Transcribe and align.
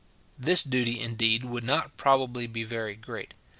This 0.39 0.63
duty, 0.63 0.99
indeed, 0.99 1.43
would 1.43 1.63
not 1.63 1.95
probably 1.95 2.47
be 2.47 2.63
very 2.63 2.95
great. 2.95 3.35